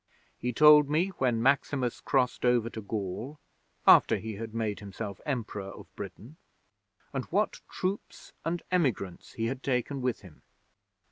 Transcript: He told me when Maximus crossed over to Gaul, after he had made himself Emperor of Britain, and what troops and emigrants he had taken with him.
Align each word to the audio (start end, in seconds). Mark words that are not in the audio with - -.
He 0.39 0.51
told 0.51 0.89
me 0.89 1.09
when 1.19 1.43
Maximus 1.43 1.99
crossed 2.01 2.43
over 2.43 2.71
to 2.71 2.81
Gaul, 2.81 3.37
after 3.85 4.17
he 4.17 4.33
had 4.37 4.51
made 4.51 4.79
himself 4.79 5.21
Emperor 5.27 5.67
of 5.69 5.95
Britain, 5.95 6.37
and 7.13 7.25
what 7.25 7.61
troops 7.69 8.33
and 8.43 8.63
emigrants 8.71 9.33
he 9.33 9.45
had 9.45 9.61
taken 9.61 10.01
with 10.01 10.21
him. 10.21 10.41